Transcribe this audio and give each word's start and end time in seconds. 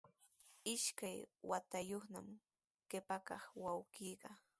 Isqun 0.73 1.17
watayuqnami 1.49 2.35
qipa 2.89 3.15
kaq 3.27 3.43
wawqiiqa. 3.63 4.29